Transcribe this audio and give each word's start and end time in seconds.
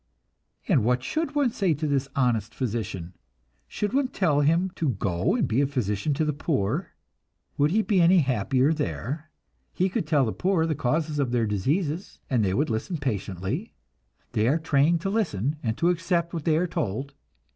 And 0.67 0.83
what 0.83 1.03
should 1.03 1.35
one 1.35 1.51
say 1.51 1.75
to 1.75 1.85
this 1.85 2.07
honest 2.15 2.55
physician? 2.55 3.13
Should 3.67 3.93
one 3.93 4.07
tell 4.07 4.41
him 4.41 4.71
to 4.73 4.89
go 4.89 5.35
and 5.35 5.47
be 5.47 5.61
a 5.61 5.67
physician 5.67 6.15
to 6.15 6.25
the 6.25 6.33
poor? 6.33 6.93
Would 7.59 7.69
he 7.69 7.83
be 7.83 8.01
any 8.01 8.17
happier 8.17 8.73
there? 8.73 9.29
He 9.71 9.89
could 9.89 10.07
tell 10.07 10.25
the 10.25 10.31
poor 10.33 10.65
the 10.65 10.73
causes 10.73 11.19
of 11.19 11.29
their 11.29 11.45
diseases, 11.45 12.17
and 12.31 12.43
they 12.43 12.55
would 12.55 12.71
listen 12.71 12.97
patiently 12.97 13.75
they 14.31 14.47
are 14.47 14.57
trained 14.57 15.01
to 15.01 15.11
listen, 15.11 15.57
and 15.61 15.77
to 15.77 15.89
accept 15.89 16.33
what 16.33 16.45
they 16.45 16.57
are 16.57 16.65
told. 16.65 17.13